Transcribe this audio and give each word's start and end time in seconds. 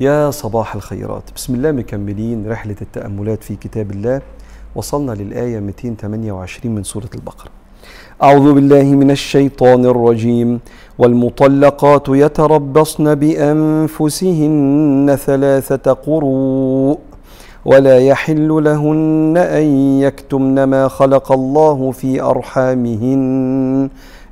يا 0.00 0.30
صباح 0.30 0.74
الخيرات. 0.74 1.22
بسم 1.36 1.54
الله 1.54 1.72
مكملين 1.72 2.50
رحلة 2.50 2.76
التأملات 2.82 3.42
في 3.42 3.56
كتاب 3.56 3.90
الله. 3.90 4.20
وصلنا 4.74 5.12
للآية 5.12 5.60
228 5.60 6.74
من 6.74 6.82
سورة 6.82 7.08
البقرة. 7.14 7.50
أعوذ 8.22 8.52
بالله 8.52 8.82
من 8.82 9.10
الشيطان 9.10 9.84
الرجيم. 9.84 10.60
والمطلقات 10.98 12.08
يتربصن 12.08 13.14
بأنفسهن 13.14 15.16
ثلاثة 15.26 15.92
قروء. 15.92 16.98
ولا 17.64 17.98
يحل 17.98 18.64
لهن 18.64 19.34
أن 19.36 19.64
يكتمن 20.00 20.64
ما 20.64 20.88
خلق 20.88 21.32
الله 21.32 21.90
في 21.90 22.22
أرحامهن. 22.22 23.90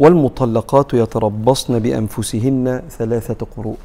والمطلقات 0.00 0.94
يتربصن 0.94 1.78
بأنفسهن 1.78 2.82
ثلاثة 2.90 3.46
قروء. 3.56 3.76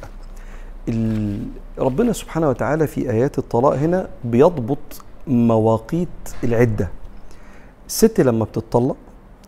ربنا 1.78 2.12
سبحانه 2.12 2.48
وتعالى 2.48 2.86
في 2.86 3.10
آيات 3.10 3.38
الطلاق 3.38 3.72
هنا 3.74 4.08
بيضبط 4.24 4.78
مواقيت 5.26 6.08
العدة. 6.44 6.90
الست 7.86 8.20
لما 8.20 8.44
بتطلق 8.44 8.96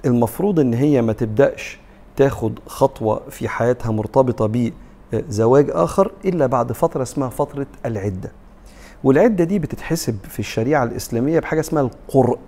المفروض 0.05 0.61
إن 0.61 0.75
هي 0.75 1.03
ما 1.03 1.13
تبدأش 1.13 1.79
تاخد 2.17 2.59
خطوة 2.67 3.21
في 3.31 3.49
حياتها 3.49 3.93
مرتبطة 3.93 4.71
بزواج 5.13 5.71
آخر 5.71 6.13
إلا 6.25 6.47
بعد 6.47 6.73
فترة 6.73 7.03
اسمها 7.03 7.29
فترة 7.29 7.67
العدة. 7.87 8.33
والعدة 9.05 9.45
دي 9.45 9.59
بتتحسب 9.59 10.17
في 10.29 10.39
الشريعة 10.39 10.85
الإسلامية 10.85 11.41
بحاجة 11.41 11.61
اسمها 11.61 11.83
القرء. 11.83 12.39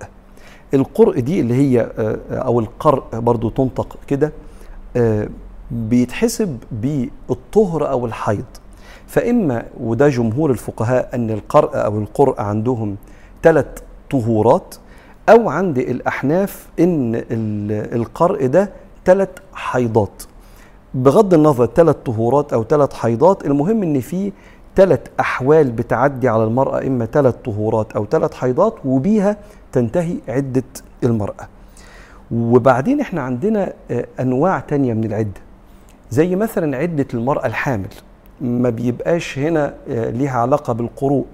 القرء 0.74 1.20
دي 1.20 1.40
اللي 1.40 1.54
هي 1.54 1.90
أو 2.30 2.60
القرء 2.60 3.02
برضو 3.12 3.48
تنطق 3.48 3.96
كده 4.06 4.32
بيتحسب 5.70 6.58
بالطهر 6.72 7.90
أو 7.90 8.06
الحيض. 8.06 8.44
فإما 9.06 9.64
وده 9.80 10.08
جمهور 10.08 10.50
الفقهاء 10.50 11.10
أن 11.14 11.30
القرء 11.30 11.70
أو 11.74 11.98
القرء 11.98 12.40
عندهم 12.40 12.96
ثلاث 13.42 13.66
طهورات 14.10 14.74
أو 15.28 15.48
عند 15.48 15.78
الأحناف 15.78 16.66
إن 16.80 17.22
القرء 17.92 18.46
ده 18.46 18.70
ثلاث 19.04 19.28
حيضات. 19.52 20.22
بغض 20.94 21.34
النظر 21.34 21.66
ثلاث 21.66 21.96
طهورات 21.96 22.52
أو 22.52 22.64
ثلاث 22.64 22.94
حيضات 22.94 23.46
المهم 23.46 23.82
إن 23.82 24.00
في 24.00 24.32
ثلاث 24.76 25.00
أحوال 25.20 25.70
بتعدي 25.72 26.28
على 26.28 26.44
المرأة 26.44 26.86
إما 26.86 27.04
ثلاث 27.06 27.34
طهورات 27.44 27.92
أو 27.92 28.06
ثلاث 28.06 28.34
حيضات 28.34 28.74
وبيها 28.84 29.36
تنتهي 29.72 30.16
عدة 30.28 30.62
المرأة. 31.04 31.48
وبعدين 32.30 33.00
إحنا 33.00 33.22
عندنا 33.22 33.72
أنواع 34.20 34.60
تانية 34.60 34.94
من 34.94 35.04
العدة. 35.04 35.40
زي 36.10 36.36
مثلا 36.36 36.76
عدة 36.76 37.06
المرأة 37.14 37.46
الحامل. 37.46 37.88
ما 38.40 38.70
بيبقاش 38.70 39.38
هنا 39.38 39.74
ليها 39.88 40.38
علاقة 40.38 40.72
بالقروء 40.72 41.24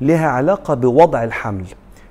ليها 0.00 0.28
علاقة 0.28 0.74
بوضع 0.74 1.24
الحمل. 1.24 1.66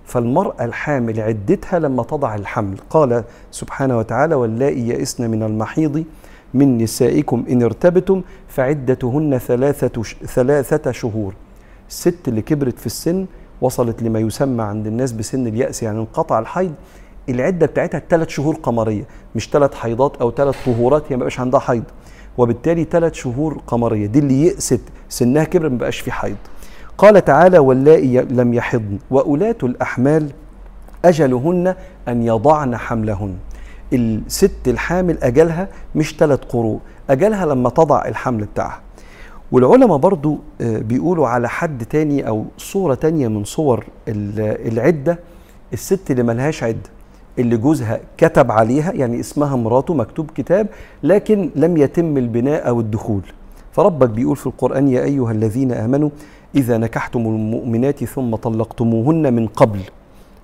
فالمرأة 0.05 0.65
الحامل 0.65 1.19
عدتها 1.19 1.79
لما 1.79 2.03
تضع 2.03 2.35
الحمل. 2.35 2.77
قال 2.89 3.23
سبحانه 3.51 3.97
وتعالى 3.97 4.35
واللائي 4.35 4.87
يئسن 4.87 5.31
من 5.31 5.43
المحيض 5.43 6.03
من 6.53 6.77
نسائكم 6.77 7.45
إن 7.49 7.63
ارتبتم 7.63 8.21
فعدتهن 8.47 9.37
ثلاثة, 9.37 10.03
ثلاثة 10.25 10.91
شهور. 10.91 11.33
الست 11.89 12.27
اللي 12.27 12.41
كبرت 12.41 12.79
في 12.79 12.85
السن 12.85 13.25
وصلت 13.61 14.03
لما 14.03 14.19
يسمى 14.19 14.63
عند 14.63 14.87
الناس 14.87 15.11
بسن 15.11 15.47
اليأس 15.47 15.83
يعني 15.83 15.99
انقطع 15.99 16.39
الحيض 16.39 16.73
العدة 17.29 17.65
بتاعتها 17.65 18.01
ثلاث 18.09 18.29
شهور 18.29 18.55
قمرية 18.55 19.03
مش 19.35 19.49
ثلاث 19.49 19.73
حيضات 19.75 20.17
أو 20.21 20.31
ثلاث 20.31 20.55
طهورات 20.65 21.03
هي 21.09 21.15
ما 21.15 21.19
بقاش 21.19 21.39
عندها 21.39 21.59
حيض. 21.59 21.83
وبالتالي 22.37 22.83
ثلاث 22.83 23.13
شهور 23.13 23.61
قمرية 23.67 24.05
دي 24.05 24.19
اللي 24.19 24.45
يأست 24.45 24.81
سنها 25.09 25.43
كبر 25.43 25.69
ما 25.69 25.77
بقاش 25.77 25.99
في 25.99 26.11
حيض. 26.11 26.35
قال 26.97 27.25
تعالى 27.25 27.59
واللائي 27.59 28.21
لم 28.21 28.53
يحضن 28.53 28.97
وأولاة 29.11 29.55
الأحمال 29.63 30.29
أجلهن 31.05 31.75
أن 32.07 32.23
يضعن 32.23 32.77
حملهن. 32.77 33.35
الست 33.93 34.67
الحامل 34.67 35.17
أجلها 35.23 35.67
مش 35.95 36.15
ثلاث 36.17 36.39
قروء 36.39 36.79
أجلها 37.09 37.45
لما 37.45 37.69
تضع 37.69 38.05
الحمل 38.05 38.43
بتاعها. 38.43 38.81
والعلماء 39.51 39.97
برضو 39.97 40.37
بيقولوا 40.59 41.27
على 41.27 41.49
حد 41.49 41.85
تاني 41.85 42.27
أو 42.27 42.45
صورة 42.57 42.93
تانية 42.93 43.27
من 43.27 43.43
صور 43.43 43.85
العدة 44.07 45.19
الست 45.73 46.11
اللي 46.11 46.23
ملهاش 46.23 46.63
عدة 46.63 46.89
اللي 47.39 47.57
جوزها 47.57 47.99
كتب 48.17 48.51
عليها 48.51 48.91
يعني 48.91 49.19
اسمها 49.19 49.55
مراته 49.55 49.93
مكتوب 49.93 50.31
كتاب 50.35 50.67
لكن 51.03 51.49
لم 51.55 51.77
يتم 51.77 52.17
البناء 52.17 52.67
أو 52.67 52.79
الدخول. 52.79 53.21
فربك 53.71 54.09
بيقول 54.09 54.35
في 54.35 54.47
القرآن 54.47 54.87
يا 54.87 55.03
أيها 55.03 55.31
الذين 55.31 55.71
آمنوا 55.71 56.09
إذا 56.55 56.77
نكحتم 56.77 57.19
المؤمنات 57.19 58.03
ثم 58.03 58.35
طلقتموهن 58.35 59.33
من 59.33 59.47
قبل. 59.47 59.79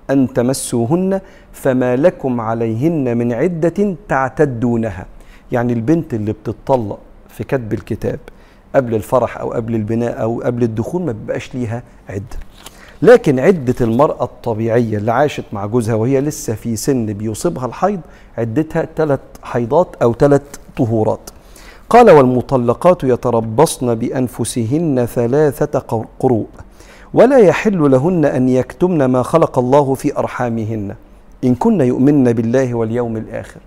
أن 0.10 0.34
تمسوهن 0.34 1.22
فما 1.52 1.96
لكم 1.96 2.42
عليهن 2.42 3.18
من 3.18 3.34
عدة 3.34 3.96
تعتدونها. 4.10 5.06
يعني 5.52 5.74
البنت 5.74 6.14
اللي 6.14 6.32
بتطلق 6.34 7.00
في 7.30 7.44
كتب 7.44 7.74
الكتاب 7.74 8.20
قبل 8.76 8.96
الفرح 8.96 9.38
أو 9.38 9.54
قبل 9.54 9.76
البناء 9.76 10.22
أو 10.22 10.42
قبل 10.42 10.64
الدخول 10.64 11.02
ما 11.02 11.12
بيبقاش 11.12 11.56
ليها 11.56 11.84
عدة. 12.10 12.38
لكن 13.02 13.40
عدة 13.40 13.76
المرأة 13.82 14.24
الطبيعية 14.24 14.98
اللي 14.98 15.12
عاشت 15.12 15.46
مع 15.54 15.66
جوزها 15.66 15.96
وهي 15.96 16.22
لسه 16.22 16.56
في 16.56 16.76
سن 16.76 17.06
بيصيبها 17.06 17.66
الحيض 17.66 18.00
عدتها 18.38 18.88
ثلاث 18.96 19.20
حيضات 19.44 19.96
أو 20.02 20.14
ثلاث 20.14 20.42
طهورات. 20.78 21.30
قال 21.90 22.12
والمطلقات 22.12 23.04
يتربصن 23.04 23.96
بأنفسهن 23.96 25.06
ثلاثة 25.06 26.06
قروء. 26.20 26.48
ولا 27.16 27.38
يحل 27.38 27.92
لهن 27.92 28.26
أن 28.26 28.50
يكتمن 28.50 29.06
ما 29.06 29.24
خلق 29.24 29.60
الله 29.60 29.94
في 29.94 30.18
أرحامهن 30.18 30.96
إن 31.44 31.56
كن 31.56 31.82
يؤمن 31.82 32.24
بالله 32.24 32.74
واليوم 32.76 33.18
الآخر. 33.18 33.60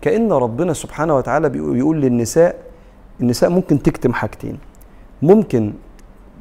كأن 0.00 0.32
ربنا 0.32 0.72
سبحانه 0.72 1.16
وتعالى 1.16 1.48
بيقول 1.48 2.00
للنساء 2.00 2.56
النساء 3.20 3.50
ممكن 3.50 3.82
تكتم 3.82 4.12
حاجتين. 4.12 4.58
ممكن 5.22 5.72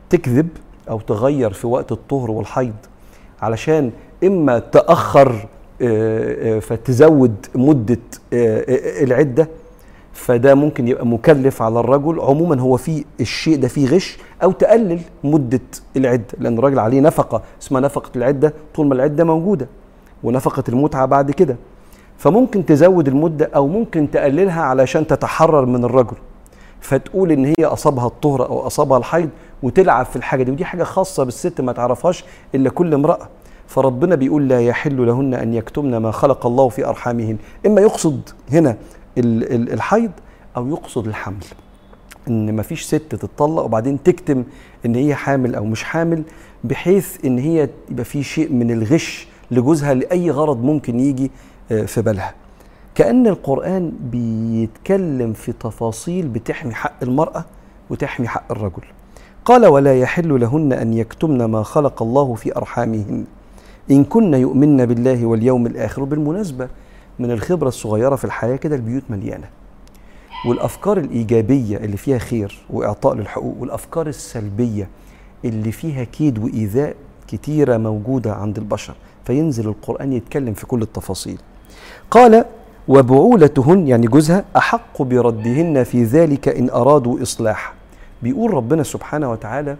تكذب 0.09 0.47
أو 0.89 0.99
تغير 0.99 1.53
في 1.53 1.67
وقت 1.67 1.91
الطهر 1.91 2.31
والحيض 2.31 2.73
علشان 3.41 3.91
إما 4.23 4.59
تأخر 4.59 5.47
فتزود 6.61 7.35
مدة 7.55 7.99
العدة 9.03 9.47
فده 10.15 10.55
ممكن 10.55 10.87
يبقى 10.87 11.05
مكلف 11.05 11.61
على 11.61 11.79
الرجل. 11.79 12.19
عموما 12.19 12.61
هو 12.61 12.77
في 12.77 13.05
الشيء 13.21 13.57
ده 13.59 13.67
فيه 13.67 13.87
غش 13.87 14.17
أو 14.43 14.51
تقلل 14.51 14.99
مدة 15.23 15.61
العدة 15.97 16.25
لأن 16.39 16.57
الراجل 16.57 16.79
عليه 16.79 17.01
نفقة 17.01 17.41
اسمها 17.61 17.81
نفقة 17.81 18.09
العدة 18.15 18.53
طول 18.75 18.87
ما 18.87 18.93
العدة 18.93 19.23
موجودة 19.23 19.67
ونفقة 20.23 20.63
المتعة 20.69 21.05
بعد 21.05 21.31
كده. 21.31 21.55
فممكن 22.17 22.65
تزود 22.65 23.07
المدة 23.07 23.49
أو 23.55 23.67
ممكن 23.67 24.11
تقللها 24.11 24.61
علشان 24.61 25.07
تتحرر 25.07 25.65
من 25.65 25.83
الرجل. 25.85 26.15
فتقول 26.81 27.31
إن 27.31 27.45
هي 27.45 27.65
أصابها 27.65 28.07
الطهر 28.07 28.49
أو 28.49 28.67
أصابها 28.67 28.97
الحيض 28.97 29.29
وتلعب 29.63 30.05
في 30.05 30.15
الحاجة 30.15 30.43
دي 30.43 30.51
ودي 30.51 30.65
حاجة 30.65 30.83
خاصة 30.83 31.23
بالست 31.23 31.61
ما 31.61 31.71
تعرفهاش 31.73 32.23
إلا 32.55 32.69
كل 32.69 32.93
امرأة. 32.93 33.28
فربنا 33.67 34.16
بيقول 34.16 34.47
لا 34.47 34.61
يحل 34.61 35.05
لهن 35.07 35.34
أن 35.34 35.53
يكتمن 35.53 35.97
ما 35.97 36.11
خلق 36.11 36.45
الله 36.45 36.69
في 36.69 36.85
أرحامهن. 36.85 37.37
إما 37.66 37.81
يقصد 37.81 38.29
هنا 38.51 38.75
الحيض 39.17 40.12
أو 40.58 40.67
يقصد 40.67 41.08
الحمل. 41.08 41.46
إن 42.28 42.56
مفيش 42.56 42.84
ست 42.84 43.02
تتطلق 43.09 43.64
وبعدين 43.64 44.03
تكتم 44.03 44.44
إن 44.85 44.96
هي 44.96 45.16
حامل 45.16 45.56
أو 45.56 45.66
مش 45.66 45.84
حامل 45.84 46.23
بحيث 46.64 47.26
إن 47.26 47.38
هي 47.38 47.70
يبقى 47.90 48.06
في 48.06 48.23
شيء 48.23 48.53
من 48.53 48.72
الغش 48.72 49.28
لجوزها 49.52 49.94
لأي 49.94 50.32
غرض 50.32 50.64
ممكن 50.64 51.00
يجي 51.00 51.32
في 51.85 52.02
بالها. 52.02 52.34
كأن 52.96 53.28
القرآن 53.28 53.91
بيتكلم 54.12 55.34
في 55.34 55.52
تفاصيل 55.52 56.28
بتحمي 56.28 56.73
حق 56.73 57.03
المرأة 57.03 57.46
وتحمي 57.90 58.28
حق 58.28 58.52
الرجل. 58.52 58.84
قال 59.46 59.66
ولا 59.66 60.00
يحل 60.00 60.40
لهن 60.40 60.73
أن 60.73 60.94
يكتمن 60.94 61.46
ما 61.46 61.64
خلق 61.64 62.02
الله 62.02 62.34
في 62.34 62.56
أرحامهن. 62.58 63.26
إن 63.91 64.03
كن 64.03 64.34
يؤمن 64.34 64.85
بالله 64.85 65.26
واليوم 65.26 65.67
الآخر. 65.67 66.02
وبالمناسبه 66.02 66.67
من 67.20 67.32
الخبرة 67.32 67.67
الصغيرة 67.67 68.16
في 68.16 68.26
الحياة 68.26 68.56
كده 68.56 68.76
البيوت 68.76 69.03
مليانة. 69.09 69.47
والأفكار 70.47 70.97
الإيجابية 70.97 71.78
اللي 71.78 71.97
فيها 71.97 72.17
خير 72.17 72.59
وإعطاء 72.70 73.14
للحقوق 73.16 73.56
والأفكار 73.59 74.08
السلبية 74.08 74.88
اللي 75.46 75.72
فيها 75.72 76.03
كيد 76.03 76.44
وإيذاء 76.44 76.96
كتيرة 77.28 77.78
موجودة 77.78 78.34
عند 78.34 78.58
البشر. 78.58 78.96
فينزل 79.26 79.67
القرآن 79.67 80.14
يتكلم 80.14 80.53
في 80.53 80.66
كل 80.66 80.82
التفاصيل. 80.82 81.38
قال 82.12 82.46
وبعولتهن 82.88 83.88
يعني 83.88 84.08
جوزها 84.08 84.46
أحق 84.58 85.02
بردهن 85.02 85.84
في 85.84 86.03
ذلك 86.03 86.47
إن 86.47 86.70
أرادوا 86.70 87.22
إصلاح 87.22 87.73
بيقول 88.23 88.53
ربنا 88.53 88.84
سبحانه 88.84 89.32
وتعالى 89.32 89.78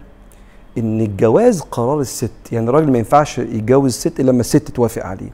إن 0.78 1.00
الجواز 1.00 1.60
قرار 1.60 2.00
الست 2.00 2.30
يعني 2.52 2.68
الراجل 2.68 2.92
ما 2.92 2.98
ينفعش 2.98 3.38
يتجوز 3.38 3.94
الست 3.94 4.20
إلا 4.20 4.30
لما 4.30 4.40
الست 4.40 4.70
توافق 4.70 5.06
عليه. 5.06 5.30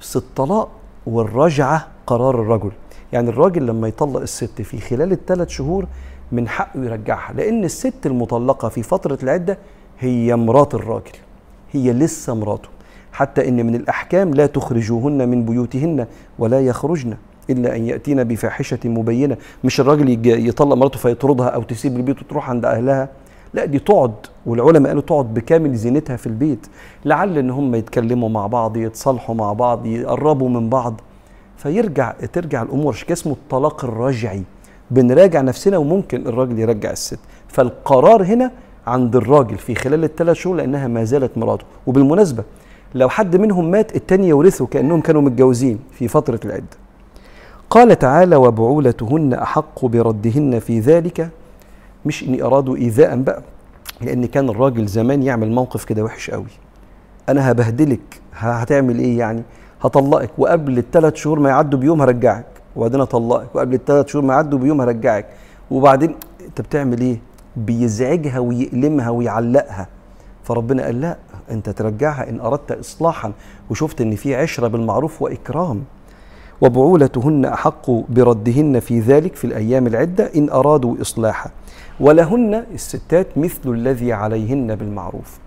بس 0.00 0.16
الطلاق 0.16 0.68
والرجعة 1.06 1.86
قرار 2.06 2.40
الرجل. 2.40 2.70
يعني 3.12 3.28
الراجل 3.30 3.66
لما 3.66 3.88
يطلق 3.88 4.20
الست 4.20 4.62
في 4.62 4.80
خلال 4.80 5.12
الثلاث 5.12 5.48
شهور 5.48 5.86
من 6.32 6.48
حقه 6.48 6.84
يرجعها 6.84 7.32
لأن 7.32 7.64
الست 7.64 8.06
المطلقة 8.06 8.68
في 8.68 8.82
فترة 8.82 9.18
العدة 9.22 9.58
هي 9.98 10.36
مرات 10.36 10.74
الراجل 10.74 11.12
هي 11.72 11.92
لسه 11.92 12.34
مراته. 12.34 12.68
حتى 13.12 13.48
إن 13.48 13.66
من 13.66 13.74
الأحكام 13.74 14.34
لا 14.34 14.46
تخرجوهن 14.46 15.28
من 15.28 15.44
بيوتهن 15.44 16.06
ولا 16.38 16.60
يخرجن 16.60 17.16
إلا 17.50 17.76
أن 17.76 17.86
يأتين 17.86 18.24
بفاحشة 18.24 18.78
مبينة. 18.84 19.36
مش 19.64 19.80
الراجل 19.80 20.26
يطلق 20.48 20.74
مراته 20.74 20.98
فيطردها 20.98 21.46
أو 21.46 21.62
تسيب 21.62 21.96
البيت 21.96 22.22
وتروح 22.22 22.50
عند 22.50 22.64
أهلها؟ 22.64 23.08
لا 23.54 23.64
دي 23.64 23.78
تقعد 23.78 24.12
والعلماء 24.46 24.88
قالوا 24.88 25.02
تقعد 25.02 25.34
بكامل 25.34 25.74
زينتها 25.74 26.16
في 26.16 26.26
البيت 26.26 26.66
لعل 27.04 27.38
إن 27.38 27.50
هم 27.50 27.74
يتكلموا 27.74 28.28
مع 28.28 28.46
بعض 28.46 28.76
يتصالحوا 28.76 29.34
مع 29.34 29.52
بعض 29.52 29.86
يقربوا 29.86 30.48
من 30.48 30.68
بعض. 30.68 31.00
فيرجع 31.56 32.14
ترجع 32.32 32.62
الأمور 32.62 32.92
عشان 32.92 33.12
اسمه 33.12 33.32
الطلاق 33.32 33.84
الرجعي. 33.84 34.42
بنراجع 34.90 35.40
نفسنا 35.40 35.76
وممكن 35.76 36.26
الراجل 36.26 36.58
يرجع 36.58 36.90
الست. 36.90 37.18
فالقرار 37.48 38.22
هنا 38.22 38.50
عند 38.86 39.16
الراجل 39.16 39.58
في 39.58 39.74
خلال 39.74 40.04
الثلاث 40.04 40.36
شهور 40.36 40.56
لأنها 40.56 40.88
ما 40.88 41.04
زالت 41.04 41.38
مراته. 41.38 41.64
وبالمناسبة 41.86 42.44
لو 42.94 43.08
حد 43.08 43.36
منهم 43.36 43.70
مات 43.70 43.96
التاني 43.96 44.28
يورثه 44.28 44.66
كأنهم 44.66 45.00
كانوا 45.00 45.22
متجوزين 45.22 45.78
في 45.92 46.08
فترة 46.08 46.40
العدة. 46.44 46.76
قال 47.70 47.98
تعالى 47.98 48.36
وبعولتهن 48.36 49.32
أحق 49.34 49.86
بردهن 49.86 50.58
في 50.58 50.80
ذلك 50.80 51.28
مش 52.06 52.22
إني 52.22 52.42
ارادوا 52.42 52.76
ايذاء 52.76 53.16
بقى 53.16 53.42
لأن 54.00 54.26
كان 54.26 54.48
الراجل 54.48 54.86
زمان 54.86 55.22
يعمل 55.22 55.50
موقف 55.50 55.84
كده 55.84 56.02
وحش 56.04 56.30
قوي. 56.30 56.46
أنا 57.28 57.50
هبهدلك 57.50 58.20
هتعمل 58.32 58.98
إيه 58.98 59.18
يعني؟ 59.18 59.42
هطلقك 59.82 60.30
وقبل 60.38 60.78
الثلاث 60.78 61.14
شهور 61.14 61.38
ما 61.40 61.48
يعدوا 61.48 61.78
بيوم 61.78 62.02
هرجعك. 62.02 62.46
وبعدين 62.76 63.00
أطلقك 63.00 63.54
وقبل 63.54 63.74
الثلاث 63.74 64.06
شهور 64.08 64.24
ما 64.24 64.34
يعدوا 64.34 64.58
بيوم 64.58 64.80
هرجعك. 64.80 65.26
وبعدين 65.70 66.14
أنت 66.48 66.60
بتعمل 66.60 67.00
إيه؟ 67.00 67.18
بيزعجها 67.56 68.38
ويألمها 68.38 69.10
ويعلقها. 69.10 69.88
فربنا 70.44 70.84
قال 70.84 71.00
لا 71.00 71.16
أنت 71.50 71.70
ترجعها 71.70 72.30
إن 72.30 72.40
أردت 72.40 72.72
اصلاحا. 72.72 73.32
وشفت 73.70 74.00
إن 74.00 74.14
في 74.16 74.36
عشرة 74.36 74.68
بالمعروف 74.68 75.22
وإكرام. 75.22 75.84
وبعولتهن 76.60 77.44
أحق 77.44 77.90
بردهن 77.90 78.80
في 78.80 79.00
ذلك 79.00 79.36
في 79.36 79.44
الأيام 79.46 79.86
العدة 79.86 80.30
إن 80.36 80.50
أرادوا 80.50 81.00
اصلاحا. 81.00 81.50
ولهن 82.02 82.64
الستات 82.74 83.38
مثل 83.38 83.60
الذي 83.66 84.12
عليهن 84.12 84.74
بالمعروف. 84.74 85.38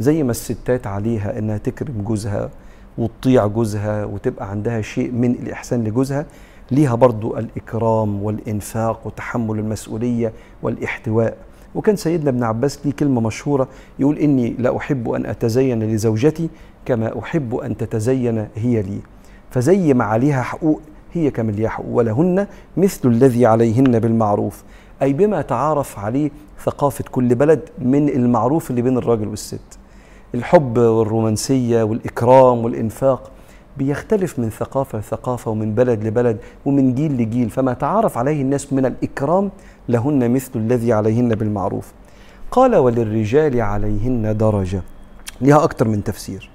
زي 0.00 0.22
ما 0.22 0.30
الستات 0.30 0.86
عليها 0.86 1.38
إنها 1.38 1.58
تكرم 1.58 2.02
جوزها 2.02 2.50
وتطيع 2.98 3.46
جوزها 3.46 4.04
وتبقى 4.04 4.50
عندها 4.50 4.80
شيء 4.80 5.10
من 5.10 5.30
الإحسان 5.30 5.84
لجوزها 5.84 6.26
ليها 6.70 6.94
برضو 6.94 7.38
الإكرام 7.38 8.22
والإنفاق 8.22 9.06
وتحمل 9.06 9.58
المسؤولية 9.58 10.32
والإحتواء. 10.62 11.36
وكان 11.74 11.96
سيدنا 11.96 12.30
ابن 12.30 12.42
عباس 12.42 12.86
ليه 12.86 12.92
كلمة 12.92 13.20
مشهورة 13.20 13.68
يقول 13.98 14.18
إني 14.18 14.54
لا 14.58 14.76
أحب 14.76 15.10
أن 15.10 15.26
أتزين 15.26 15.82
لزوجتي 15.82 16.48
كما 16.84 17.18
أحب 17.18 17.54
أن 17.54 17.76
تتزين 17.76 18.46
هي 18.54 18.82
لي. 18.82 18.98
فزي 19.50 19.94
ما 19.94 20.04
عليها 20.04 20.42
حقوق 20.42 20.80
هي 21.12 21.30
كمان 21.30 21.54
ليها 21.54 21.68
حقوق. 21.68 21.96
ولهن 21.96 22.46
مثل 22.76 23.08
الذي 23.08 23.46
عليهن 23.46 23.98
بالمعروف. 23.98 24.62
أي 25.02 25.12
بما 25.12 25.42
تعارف 25.42 25.98
عليه 25.98 26.30
ثقافة 26.64 27.04
كل 27.10 27.34
بلد 27.34 27.60
من 27.78 28.08
المعروف 28.08 28.70
اللي 28.70 28.82
بين 28.82 28.98
الراجل 28.98 29.28
والست. 29.28 29.78
الحب 30.34 30.78
والرومانسية 30.78 31.82
والإكرام 31.82 32.64
والإنفاق 32.64 33.30
بيختلف 33.76 34.38
من 34.38 34.50
ثقافة 34.50 34.98
لثقافة 34.98 35.50
ومن 35.50 35.74
بلد 35.74 36.04
لبلد 36.04 36.38
ومن 36.66 36.94
جيل 36.94 37.12
لجيل. 37.12 37.50
فما 37.50 37.72
تعارف 37.72 38.18
عليه 38.18 38.42
الناس 38.42 38.72
من 38.72 38.86
الإكرام 38.86 39.50
لهن 39.88 40.30
مثل 40.30 40.50
الذي 40.54 40.92
عليهن 40.92 41.34
بالمعروف. 41.34 41.92
قال 42.50 42.76
وللرجال 42.76 43.60
عليهن 43.60 44.36
درجة. 44.36 44.82
لها 45.40 45.64
أكثر 45.64 45.88
من 45.88 46.04
تفسير. 46.04 46.50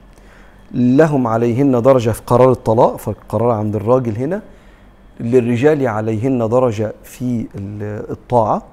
لهم 0.72 1.28
عليهن 1.28 1.82
درجة 1.82 2.12
في 2.12 2.22
قرار 2.28 2.52
الطلاق 2.52 2.96
فالقرار 2.96 3.52
عند 3.52 3.76
الراجل 3.76 4.18
هنا. 4.18 4.42
للرجال 5.20 5.88
عليهن 5.88 6.50
درجة 6.50 6.94
في 7.04 7.46
الطاعة. 8.10 8.64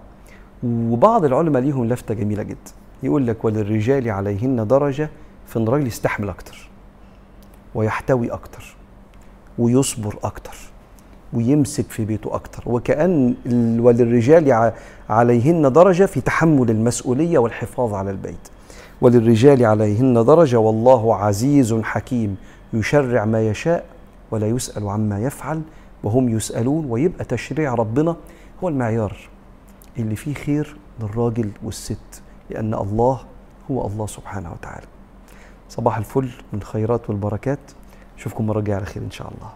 وبعض 0.65 1.25
العلماء 1.25 1.63
ليهم 1.63 1.85
لفتة 1.85 2.15
جميلة 2.15 2.43
جدا. 2.43 2.73
يقول 3.03 3.27
لك 3.27 3.45
وللرجال 3.45 4.11
عليهن 4.11 4.67
درجة 4.67 5.11
في 5.47 5.59
إن 5.59 5.63
الراجل 5.63 5.87
يستحمل 5.87 6.29
أكتر 6.29 6.71
ويحتوي 7.75 8.33
أكتر 8.33 8.77
ويصبر 9.59 10.17
أكتر 10.25 10.57
ويمسك 11.33 11.91
في 11.91 12.05
بيته 12.05 12.35
أكتر. 12.35 12.63
وكأن 12.67 13.35
وللرجال 13.81 14.73
عليهن 15.11 15.73
درجة 15.73 16.05
في 16.05 16.21
تحمل 16.21 16.71
المسؤولية 16.71 17.39
والحفاظ 17.39 17.95
على 17.95 18.11
البيت. 18.11 18.49
وللرجال 19.01 19.65
عليهن 19.65 20.15
درجة 20.25 20.59
والله 20.59 21.17
عزيز 21.17 21.75
حكيم 21.75 22.37
يشرع 22.73 23.25
ما 23.25 23.49
يشاء 23.49 23.85
ولا 24.31 24.47
يسأل 24.47 24.89
عما 24.89 25.19
يفعل 25.21 25.63
وهم 26.05 26.29
يسألون 26.29 26.85
ويبقى 26.91 27.25
تشريع 27.25 27.75
ربنا 27.75 28.17
هو 28.65 28.69
المعيار 28.69 29.17
اللي 29.99 30.17
فيه 30.17 30.35
خير 30.35 30.77
للراجل 31.01 31.51
والست 31.63 32.23
لأن 32.51 32.75
الله 32.75 33.21
هو 33.71 33.87
الله 33.87 34.07
سبحانه 34.07 34.53
وتعالى. 34.53 34.87
صباح 35.69 35.97
الفل 35.97 36.31
والخيرات 36.53 37.11
والبركات. 37.11 37.59
أشوفكم 38.19 38.47
مرة 38.47 38.61
جاية 38.61 38.77
على 38.77 38.87
خير 38.87 39.03
إن 39.03 39.11
شاء 39.11 39.29
الله. 39.29 39.53